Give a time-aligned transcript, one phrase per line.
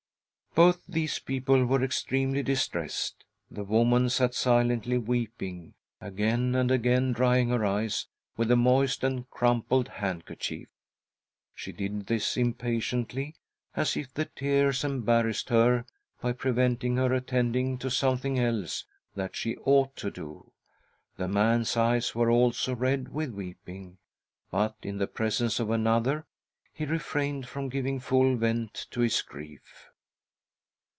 [0.53, 3.23] Both these people were extremely distressed.
[3.49, 9.29] The woman sat silently weeping, again and again drying her eyes with a moist and
[9.29, 10.67] crumpled handker chief.
[11.55, 13.35] She did this impatiently,
[13.77, 15.85] as if the tears embarrassed her
[16.19, 18.83] by preventing her attending to something else
[19.15, 20.51] that she ought to do.
[21.15, 23.99] The man's, eyes were also red with weeping,
[24.51, 26.25] but, in the presence of another,
[26.73, 29.87] he refrained from giving full vent to his grief.